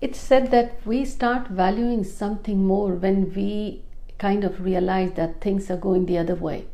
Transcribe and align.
it's 0.00 0.18
said 0.18 0.50
that 0.50 0.86
we 0.86 1.04
start 1.04 1.48
valuing 1.48 2.04
something 2.04 2.64
more 2.66 2.92
when 2.94 3.32
we 3.34 3.82
kind 4.18 4.44
of 4.44 4.62
realize 4.62 5.12
that 5.12 5.40
things 5.40 5.70
are 5.70 5.76
going 5.76 6.06
the 6.06 6.18
other 6.18 6.34
way. 6.34 6.66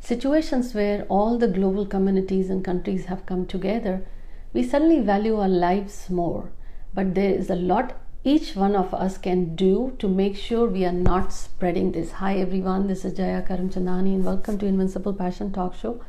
Situations 0.00 0.74
where 0.74 1.04
all 1.08 1.38
the 1.38 1.48
global 1.48 1.86
communities 1.86 2.50
and 2.50 2.64
countries 2.64 3.06
have 3.06 3.26
come 3.26 3.46
together, 3.46 4.04
we 4.52 4.62
suddenly 4.62 5.00
value 5.00 5.38
our 5.38 5.48
lives 5.48 6.10
more. 6.10 6.50
But 6.94 7.14
there 7.14 7.30
is 7.30 7.50
a 7.50 7.54
lot 7.54 7.94
each 8.24 8.56
one 8.56 8.74
of 8.74 8.92
us 8.92 9.18
can 9.18 9.54
do 9.54 9.94
to 10.00 10.08
make 10.08 10.36
sure 10.36 10.66
we 10.66 10.84
are 10.84 10.92
not 10.92 11.32
spreading 11.32 11.92
this. 11.92 12.10
Hi 12.12 12.38
everyone, 12.38 12.88
this 12.88 13.04
is 13.04 13.12
Jaya 13.12 13.42
Karamchandani 13.42 14.16
and 14.16 14.24
welcome 14.24 14.58
to 14.58 14.66
Invincible 14.66 15.12
Passion 15.12 15.52
Talk 15.52 15.76
Show 15.76 16.00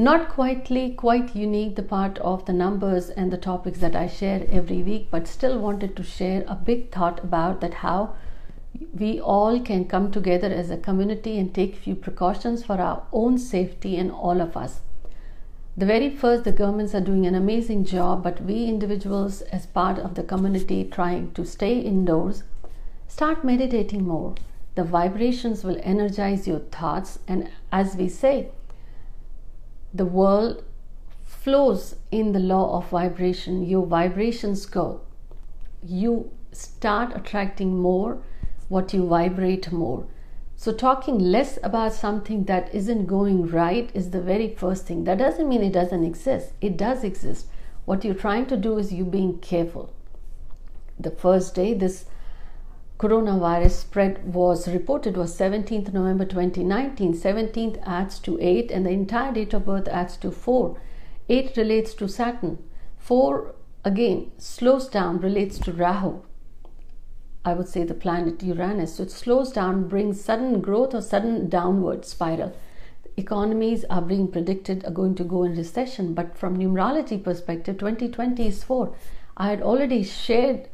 not 0.00 0.28
quietly 0.28 0.92
quite 0.92 1.34
unique 1.34 1.74
the 1.74 1.82
part 1.82 2.18
of 2.18 2.44
the 2.44 2.52
numbers 2.52 3.10
and 3.10 3.32
the 3.32 3.36
topics 3.36 3.80
that 3.80 3.96
I 3.96 4.06
share 4.06 4.46
every 4.48 4.80
week, 4.80 5.08
but 5.10 5.26
still 5.26 5.58
wanted 5.58 5.96
to 5.96 6.04
share 6.04 6.44
a 6.46 6.54
big 6.54 6.92
thought 6.92 7.18
about 7.24 7.60
that 7.62 7.74
how 7.74 8.14
we 8.94 9.18
all 9.18 9.58
can 9.60 9.86
come 9.86 10.12
together 10.12 10.46
as 10.46 10.70
a 10.70 10.76
community 10.76 11.36
and 11.36 11.52
take 11.52 11.74
few 11.74 11.96
precautions 11.96 12.64
for 12.64 12.80
our 12.80 13.02
own 13.12 13.38
safety 13.38 13.96
and 13.96 14.12
all 14.12 14.40
of 14.40 14.56
us. 14.56 14.82
The 15.76 15.86
very 15.86 16.10
first, 16.10 16.44
the 16.44 16.52
governments 16.52 16.94
are 16.94 17.00
doing 17.00 17.26
an 17.26 17.34
amazing 17.34 17.84
job, 17.84 18.22
but 18.22 18.40
we 18.42 18.66
individuals, 18.66 19.42
as 19.42 19.66
part 19.66 19.98
of 19.98 20.14
the 20.14 20.22
community, 20.22 20.84
trying 20.84 21.32
to 21.32 21.44
stay 21.44 21.76
indoors, 21.80 22.44
start 23.08 23.42
meditating 23.42 24.06
more. 24.06 24.36
The 24.76 24.84
vibrations 24.84 25.64
will 25.64 25.80
energize 25.82 26.46
your 26.46 26.60
thoughts, 26.60 27.18
and 27.26 27.50
as 27.72 27.96
we 27.96 28.08
say, 28.08 28.50
the 29.92 30.04
world 30.04 30.64
flows 31.24 31.96
in 32.10 32.32
the 32.32 32.38
law 32.40 32.78
of 32.78 32.90
vibration. 32.90 33.64
Your 33.64 33.86
vibrations 33.86 34.66
go. 34.66 35.00
You 35.82 36.30
start 36.52 37.14
attracting 37.14 37.78
more 37.78 38.22
what 38.68 38.92
you 38.92 39.06
vibrate 39.06 39.72
more. 39.72 40.06
So, 40.56 40.72
talking 40.72 41.18
less 41.18 41.58
about 41.62 41.92
something 41.92 42.44
that 42.44 42.74
isn't 42.74 43.06
going 43.06 43.46
right 43.46 43.90
is 43.94 44.10
the 44.10 44.20
very 44.20 44.54
first 44.54 44.86
thing. 44.86 45.04
That 45.04 45.18
doesn't 45.18 45.48
mean 45.48 45.62
it 45.62 45.72
doesn't 45.72 46.04
exist, 46.04 46.52
it 46.60 46.76
does 46.76 47.04
exist. 47.04 47.46
What 47.84 48.04
you're 48.04 48.14
trying 48.14 48.46
to 48.46 48.56
do 48.56 48.76
is 48.76 48.92
you 48.92 49.04
being 49.04 49.38
careful. 49.38 49.92
The 50.98 51.12
first 51.12 51.54
day 51.54 51.74
this 51.74 52.06
coronavirus 52.98 53.70
spread 53.70 54.34
was 54.34 54.66
reported 54.66 55.16
was 55.16 55.38
17th 55.38 55.92
November 55.92 56.24
2019. 56.24 57.14
17th 57.14 57.80
adds 57.86 58.18
to 58.18 58.36
8 58.40 58.72
and 58.72 58.84
the 58.84 58.90
entire 58.90 59.32
date 59.32 59.54
of 59.54 59.66
birth 59.66 59.86
adds 59.86 60.16
to 60.16 60.32
4. 60.32 60.80
8 61.28 61.56
relates 61.56 61.94
to 61.94 62.08
Saturn. 62.08 62.58
4 62.98 63.54
again 63.84 64.32
slows 64.36 64.88
down 64.88 65.20
relates 65.20 65.58
to 65.60 65.72
Rahu. 65.72 66.22
I 67.44 67.54
would 67.54 67.68
say 67.68 67.84
the 67.84 67.94
planet 67.94 68.42
Uranus. 68.42 68.96
So 68.96 69.04
it 69.04 69.12
slows 69.12 69.52
down, 69.52 69.88
brings 69.88 70.20
sudden 70.20 70.60
growth 70.60 70.92
or 70.92 71.00
sudden 71.00 71.48
downward 71.48 72.04
spiral. 72.04 72.52
Economies 73.16 73.84
are 73.88 74.02
being 74.02 74.28
predicted 74.28 74.84
are 74.84 74.90
going 74.90 75.14
to 75.14 75.24
go 75.24 75.44
in 75.44 75.56
recession, 75.56 76.14
but 76.14 76.36
from 76.36 76.56
numerology 76.56 77.22
perspective, 77.22 77.78
2020 77.78 78.46
is 78.46 78.64
4. 78.64 78.92
I 79.36 79.50
had 79.50 79.62
already 79.62 80.02
shared 80.02 80.68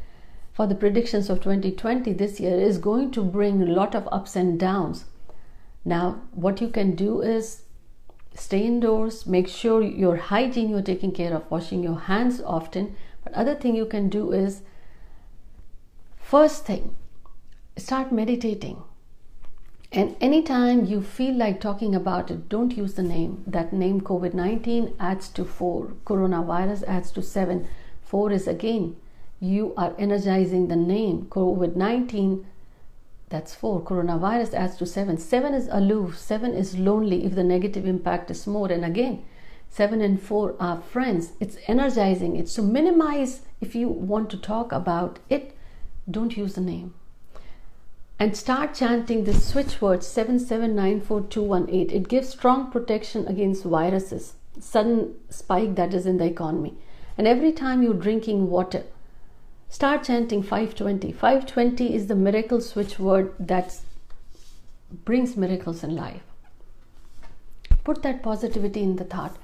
for 0.55 0.69
the 0.69 0.75
predictions 0.75 1.29
of 1.29 1.41
2020 1.41 2.13
this 2.13 2.39
year 2.39 2.55
is 2.55 2.79
going 2.79 3.11
to 3.11 3.25
bring 3.25 3.61
a 3.61 3.67
lot 3.67 3.95
of 3.95 4.09
ups 4.13 4.37
and 4.37 4.59
downs. 4.59 5.05
Now, 5.85 6.23
what 6.31 6.61
you 6.61 6.69
can 6.69 6.95
do 6.95 7.21
is 7.21 7.63
stay 8.35 8.61
indoors, 8.61 9.27
make 9.27 9.49
sure 9.49 9.83
your 9.83 10.17
hygiene 10.17 10.71
you're 10.71 10.81
taking 10.81 11.11
care 11.11 11.35
of, 11.35 11.51
washing 11.51 11.83
your 11.83 11.99
hands 11.99 12.41
often. 12.41 12.95
But 13.25 13.35
other 13.35 13.57
thing 13.57 13.75
you 13.75 13.85
can 13.85 14.09
do 14.09 14.31
is 14.31 14.63
first 16.17 16.65
thing, 16.65 16.95
start 17.77 18.13
meditating. 18.13 18.81
And 19.91 20.17
anytime 20.21 20.85
you 20.87 21.03
feel 21.03 21.35
like 21.35 21.61
talking 21.61 21.97
about 21.97 22.31
it, 22.31 22.49
don't 22.49 22.77
use 22.77 22.95
the 22.95 23.03
name. 23.03 23.43
That 23.47 23.73
name 23.73 24.01
COVID 24.01 24.35
19 24.35 24.95
adds 25.01 25.29
to 25.31 25.45
4, 25.45 25.95
coronavirus 26.07 26.85
adds 26.85 27.11
to 27.13 27.23
7. 27.23 27.67
4 28.05 28.31
is 28.33 28.47
again 28.47 28.97
you 29.45 29.75
are 29.77 29.95
energizing 29.99 30.69
the 30.69 30.77
name 30.77 31.27
COVID 31.27 31.77
19. 31.77 32.47
That's 33.29 33.55
four. 33.55 33.83
Coronavirus 33.83 34.55
adds 34.55 34.77
to 34.77 34.87
seven. 34.87 35.19
Seven 35.19 35.55
is 35.55 35.69
aloof. 35.71 36.19
Seven 36.19 36.55
is 36.55 36.79
lonely 36.79 37.25
if 37.25 37.35
the 37.35 37.45
negative 37.45 37.87
impact 37.87 38.31
is 38.31 38.47
more. 38.47 38.71
And 38.71 38.85
again, 38.85 39.25
seven 39.69 40.01
and 40.01 40.21
four 40.21 40.55
are 40.61 40.81
friends. 40.81 41.33
It's 41.41 41.59
energizing. 41.67 42.37
It's 42.37 42.55
to 42.55 42.63
minimize 42.63 43.43
if 43.61 43.75
you 43.75 43.89
want 43.89 44.31
to 44.31 44.37
talk 44.37 44.73
about 44.73 45.19
it, 45.29 45.57
don't 46.11 46.37
use 46.37 46.55
the 46.55 46.61
name. 46.61 46.95
And 48.19 48.37
start 48.37 48.75
chanting 48.75 49.25
the 49.25 49.35
switch 49.35 49.83
word 49.83 50.01
7794218. 50.01 51.93
It 51.93 52.09
gives 52.09 52.29
strong 52.29 52.71
protection 52.71 53.27
against 53.27 53.65
viruses, 53.65 54.35
sudden 54.61 55.15
spike 55.29 55.75
that 55.75 55.93
is 55.93 56.07
in 56.07 56.19
the 56.19 56.27
economy. 56.27 56.75
And 57.19 57.27
every 57.27 57.53
time 57.53 57.83
you're 57.83 57.95
drinking 57.95 58.51
water, 58.51 58.85
Start 59.75 60.05
chanting 60.05 60.41
520. 60.41 61.11
520 61.11 61.97
is 61.97 62.07
the 62.07 62.15
miracle 62.15 62.61
switch 62.61 63.01
word 63.01 63.35
that 63.41 63.81
brings 65.05 65.37
miracles 65.37 65.83
in 65.83 65.97
life. 65.97 66.23
Put 67.83 68.05
that 68.05 68.23
positivity 68.23 68.85
in 68.85 68.95
the 68.95 69.05
thought. 69.05 69.37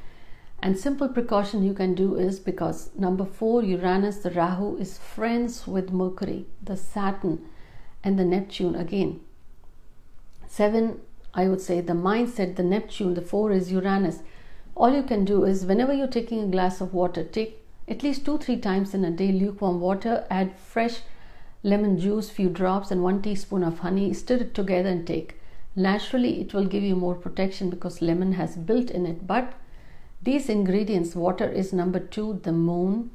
And 0.63 0.79
simple 0.79 1.09
precaution 1.09 1.65
you 1.65 1.75
can 1.75 1.97
do 1.97 2.15
is 2.15 2.39
because 2.39 2.91
number 2.97 3.25
four, 3.25 3.65
Uranus, 3.65 4.19
the 4.19 4.31
Rahu, 4.31 4.77
is 4.77 4.99
friends 4.99 5.67
with 5.67 5.91
Mercury, 5.91 6.47
the 6.63 6.77
Saturn, 6.77 7.45
and 8.05 8.17
the 8.17 8.25
Neptune 8.25 8.77
again. 8.77 9.19
Seven, 10.47 11.01
I 11.35 11.49
would 11.49 11.61
say 11.61 11.81
the 11.81 11.95
mindset, 11.95 12.55
the 12.55 12.63
Neptune, 12.63 13.15
the 13.15 13.21
four 13.21 13.51
is 13.51 13.73
Uranus. 13.73 14.21
All 14.77 14.95
you 14.95 15.03
can 15.03 15.25
do 15.25 15.45
is 15.45 15.67
whenever 15.67 15.93
you're 15.93 16.07
taking 16.07 16.45
a 16.45 16.47
glass 16.47 16.81
of 16.81 16.95
water, 16.95 17.25
take 17.25 17.60
at 17.91 18.05
least 18.05 18.25
two 18.25 18.39
three 18.39 18.57
times 18.57 18.95
in 18.95 19.05
a 19.05 19.11
day 19.11 19.33
lukewarm 19.33 19.81
water 19.81 20.25
add 20.31 20.57
fresh 20.57 21.01
lemon 21.63 21.99
juice 21.99 22.31
few 22.31 22.49
drops 22.49 22.91
and 22.91 23.03
one 23.03 23.21
teaspoon 23.21 23.65
of 23.65 23.81
honey. 23.81 24.13
Stir 24.15 24.37
it 24.37 24.55
together 24.55 24.89
and 24.89 25.07
take. 25.07 25.35
Naturally 25.75 26.41
it 26.41 26.55
will 26.55 26.67
give 26.67 26.85
you 26.85 26.95
more 26.95 27.15
protection 27.15 27.69
because 27.69 28.01
lemon 28.01 28.35
has 28.35 28.57
built 28.57 28.91
in 28.91 29.07
it. 29.07 29.27
But 29.27 29.55
these 30.23 30.49
ingredients 30.49 31.17
water 31.17 31.49
is 31.49 31.73
number 31.73 31.99
2 31.99 32.41
the 32.45 32.53
moon 32.53 33.11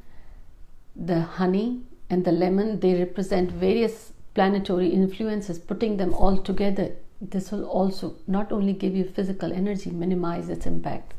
the 0.96 1.22
honey 1.22 1.81
and 2.09 2.25
the 2.25 2.31
lemon. 2.31 2.80
They 2.81 2.96
represent 2.96 3.52
various 3.52 4.12
planetary 4.34 4.90
influences 4.90 5.57
putting 5.57 5.97
them 5.97 6.13
all 6.13 6.38
together. 6.38 6.92
This 7.22 7.52
will 7.52 7.66
also 7.66 8.16
not 8.28 8.52
only 8.52 8.74
give 8.74 8.96
you 8.96 9.06
physical 9.06 9.53
energy 9.53 9.90
minimize 9.90 10.50
its 10.50 10.66
impact 10.66 11.13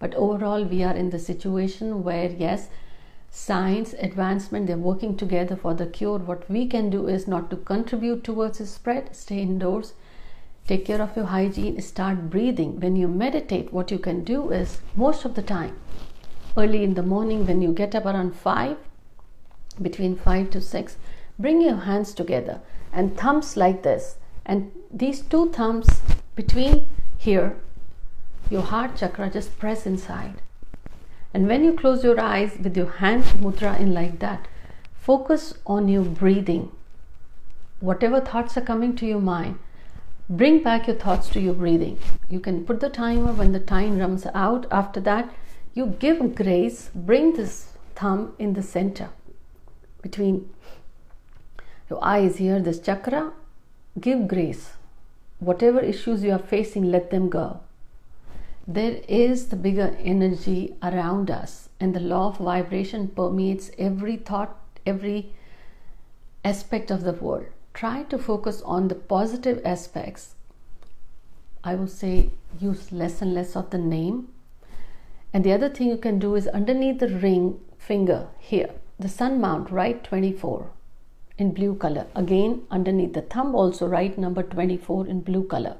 but 0.00 0.14
overall 0.14 0.64
we 0.64 0.82
are 0.82 0.94
in 0.94 1.10
the 1.10 1.18
situation 1.18 2.02
where 2.02 2.30
yes 2.30 2.68
science 3.30 3.94
advancement 3.94 4.66
they're 4.66 4.76
working 4.76 5.16
together 5.16 5.56
for 5.56 5.74
the 5.74 5.86
cure. 5.86 6.18
What 6.18 6.50
we 6.50 6.66
can 6.66 6.90
do 6.90 7.06
is 7.06 7.28
not 7.28 7.50
to 7.50 7.56
contribute 7.56 8.24
towards 8.24 8.58
the 8.58 8.66
spread 8.66 9.14
stay 9.14 9.40
indoors 9.40 9.94
take 10.70 10.84
care 10.84 11.02
of 11.02 11.16
your 11.16 11.26
hygiene 11.26 11.80
start 11.82 12.30
breathing. 12.30 12.78
When 12.80 12.96
you 12.96 13.08
meditate 13.08 13.72
what 13.72 13.90
you 13.90 13.98
can 13.98 14.22
do 14.22 14.50
is 14.50 14.80
most 14.94 15.24
of 15.24 15.34
the 15.34 15.42
time 15.42 15.76
early 16.56 16.84
in 16.84 16.94
the 16.94 17.02
morning 17.02 17.46
when 17.46 17.62
you 17.62 17.72
get 17.72 17.94
up 17.94 18.04
around 18.04 18.36
5 18.36 18.76
between 19.82 20.14
5 20.16 20.50
to 20.50 20.60
6 20.60 20.96
bring 21.38 21.60
your 21.60 21.80
hands 21.88 22.12
together 22.14 22.60
and 22.92 23.16
thumbs 23.16 23.56
like 23.56 23.82
this. 23.82 24.16
And 24.44 24.70
these 24.92 25.22
two 25.22 25.50
thumbs 25.50 25.88
between 26.36 26.86
here 27.18 27.56
your 28.48 28.62
heart 28.62 28.96
chakra 28.96 29.28
just 29.30 29.58
press 29.58 29.86
inside 29.86 30.40
and 31.32 31.46
when 31.46 31.64
you 31.64 31.72
close 31.74 32.02
your 32.02 32.20
eyes 32.20 32.56
with 32.60 32.76
your 32.76 32.90
hand 33.00 33.24
mudra 33.42 33.78
in 33.78 33.94
like 33.94 34.18
that, 34.18 34.48
focus 34.92 35.54
on 35.64 35.88
your 35.88 36.02
breathing. 36.02 36.70
Whatever 37.78 38.20
thoughts 38.20 38.56
are 38.56 38.66
coming 38.70 38.96
to 38.96 39.06
your 39.06 39.20
mind, 39.20 39.58
bring 40.28 40.62
back 40.62 40.88
your 40.88 40.96
thoughts 40.96 41.28
to 41.30 41.40
your 41.40 41.54
breathing. 41.54 41.98
You 42.28 42.40
can 42.40 42.64
put 42.64 42.80
the 42.80 42.90
timer 42.90 43.32
when 43.32 43.52
the 43.52 43.60
time 43.60 43.98
runs 43.98 44.26
out. 44.34 44.66
After 44.72 45.00
that, 45.00 45.32
you 45.72 45.86
give 46.00 46.34
grace, 46.34 46.90
bring 46.94 47.34
this 47.34 47.76
thumb 47.94 48.34
in 48.38 48.54
the 48.54 48.62
center 48.62 49.10
between 50.02 50.50
your 51.88 52.04
eyes 52.04 52.36
here, 52.38 52.60
this 52.60 52.80
chakra. 52.80 53.32
Give 54.00 54.26
grace. 54.26 54.70
Whatever 55.38 55.80
issues 55.80 56.22
you 56.22 56.32
are 56.32 56.38
facing, 56.38 56.90
let 56.90 57.10
them 57.10 57.28
go 57.28 57.60
there 58.72 59.00
is 59.08 59.48
the 59.48 59.56
bigger 59.56 59.96
energy 59.98 60.76
around 60.80 61.28
us, 61.28 61.70
and 61.80 61.92
the 61.92 61.98
law 61.98 62.28
of 62.28 62.38
vibration 62.38 63.08
permeates 63.08 63.72
every 63.78 64.16
thought, 64.16 64.56
every 64.86 65.32
aspect 66.44 66.92
of 66.92 67.02
the 67.02 67.12
world. 67.12 67.46
Try 67.74 68.04
to 68.04 68.16
focus 68.16 68.62
on 68.62 68.86
the 68.86 68.94
positive 68.94 69.60
aspects. 69.64 70.36
I 71.64 71.74
will 71.74 71.88
say 71.88 72.30
use 72.60 72.92
less 72.92 73.20
and 73.20 73.34
less 73.34 73.56
of 73.56 73.70
the 73.70 73.78
name. 73.78 74.28
And 75.32 75.42
the 75.42 75.52
other 75.52 75.68
thing 75.68 75.88
you 75.88 75.96
can 75.96 76.20
do 76.20 76.36
is 76.36 76.46
underneath 76.46 77.00
the 77.00 77.08
ring 77.08 77.58
finger 77.76 78.28
here, 78.38 78.70
the 79.00 79.08
sun 79.08 79.40
mount, 79.40 79.72
right 79.72 80.02
24 80.04 80.70
in 81.38 81.52
blue 81.52 81.74
color. 81.74 82.06
Again, 82.14 82.62
underneath 82.70 83.14
the 83.14 83.22
thumb, 83.22 83.54
also 83.56 83.88
write 83.88 84.16
number 84.16 84.44
24 84.44 85.08
in 85.08 85.22
blue 85.22 85.42
color. 85.42 85.76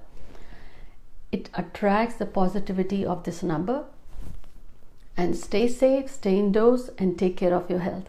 It 1.32 1.48
attracts 1.54 2.16
the 2.16 2.26
positivity 2.26 3.04
of 3.04 3.24
this 3.24 3.42
number. 3.42 3.84
And 5.16 5.36
stay 5.36 5.68
safe, 5.68 6.10
stay 6.10 6.38
indoors, 6.38 6.90
and 6.98 7.18
take 7.18 7.36
care 7.36 7.54
of 7.54 7.68
your 7.70 7.80
health. 7.80 8.08